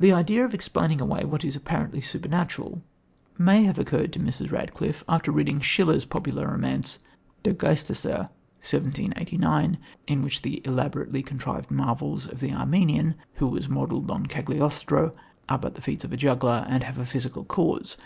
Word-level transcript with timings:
The 0.00 0.14
idea 0.14 0.46
of 0.46 0.54
explaining 0.54 0.98
away 0.98 1.24
what 1.26 1.44
is 1.44 1.54
apparently 1.54 2.00
supernatural 2.00 2.80
may 3.36 3.64
have 3.64 3.78
occurred 3.78 4.14
to 4.14 4.18
Mrs. 4.18 4.50
Radcliffe 4.50 5.04
after 5.06 5.30
reading 5.30 5.60
Schiller's 5.60 6.06
popular 6.06 6.48
romance, 6.50 7.00
Der 7.42 7.52
Geisterseher 7.52 8.30
(1789), 8.64 9.76
in 10.06 10.22
which 10.22 10.40
the 10.40 10.62
elaborately 10.64 11.22
contrived 11.22 11.70
marvels 11.70 12.24
of 12.26 12.40
the 12.40 12.54
Armenian, 12.54 13.14
who 13.34 13.46
was 13.48 13.68
modelled 13.68 14.10
on 14.10 14.24
Cagliostro, 14.24 15.10
are 15.50 15.58
but 15.58 15.74
the 15.74 15.82
feats 15.82 16.02
of 16.02 16.14
a 16.14 16.16
juggler 16.16 16.64
and 16.66 16.82
have 16.84 16.96
a 16.96 17.04
physical 17.04 17.44
cause. 17.44 17.98